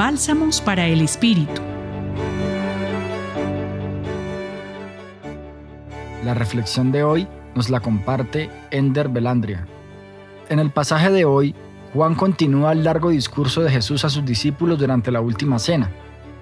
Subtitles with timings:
[0.00, 1.60] Bálsamos para el Espíritu.
[6.24, 9.66] La reflexión de hoy nos la comparte Ender Belandria.
[10.48, 11.54] En el pasaje de hoy,
[11.92, 15.90] Juan continúa el largo discurso de Jesús a sus discípulos durante la última cena.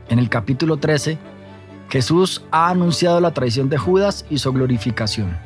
[0.09, 1.19] En el capítulo 13,
[1.89, 5.37] Jesús ha anunciado la traición de Judas y su glorificación.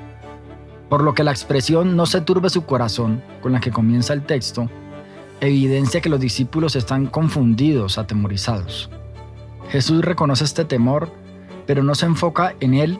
[0.90, 4.26] Por lo que la expresión no se turbe su corazón, con la que comienza el
[4.26, 4.68] texto,
[5.46, 8.88] evidencia que los discípulos están confundidos, atemorizados.
[9.70, 11.10] Jesús reconoce este temor,
[11.66, 12.98] pero no se enfoca en él,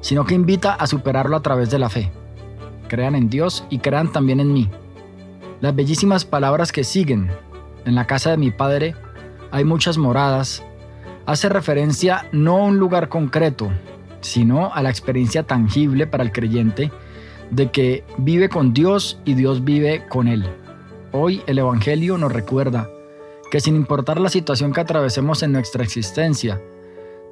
[0.00, 2.10] sino que invita a superarlo a través de la fe.
[2.88, 4.70] Crean en Dios y crean también en mí.
[5.60, 7.30] Las bellísimas palabras que siguen,
[7.84, 8.94] en la casa de mi Padre
[9.50, 10.62] hay muchas moradas,
[11.26, 13.70] hace referencia no a un lugar concreto,
[14.20, 16.90] sino a la experiencia tangible para el creyente
[17.50, 20.48] de que vive con Dios y Dios vive con él.
[21.16, 22.90] Hoy el Evangelio nos recuerda
[23.48, 26.60] que sin importar la situación que atravesemos en nuestra existencia,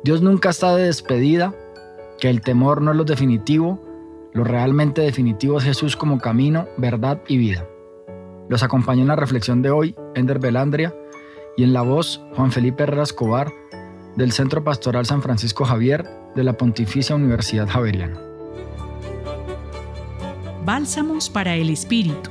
[0.04, 1.52] Dios nunca está de despedida,
[2.20, 3.82] que el temor no es lo definitivo,
[4.34, 7.66] lo realmente definitivo es Jesús como camino, verdad y vida.
[8.48, 10.94] Los acompañó en la reflexión de hoy Ender Belandria
[11.56, 13.50] y en la voz Juan Felipe Herrera Escobar
[14.14, 18.20] del Centro Pastoral San Francisco Javier de la Pontificia Universidad Javeriana.
[20.64, 22.30] Bálsamos para el Espíritu.